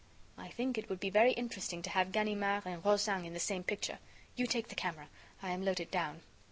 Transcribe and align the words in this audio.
"I 0.35 0.47
think 0.49 0.79
it 0.79 0.89
would 0.89 0.99
be 0.99 1.11
very 1.11 1.31
interesting 1.33 1.83
to 1.83 1.91
have 1.91 2.11
Ganimard 2.11 2.65
and 2.65 2.83
Rozaine 2.83 3.23
in 3.23 3.35
the 3.35 3.39
same 3.39 3.63
picture. 3.63 3.99
You 4.35 4.47
take 4.47 4.69
the 4.69 4.73
camera. 4.73 5.09
I 5.43 5.51
am 5.51 5.63
loaded 5.63 5.91
down." 5.91 6.21